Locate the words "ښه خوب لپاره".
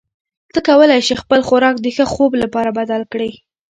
1.95-2.75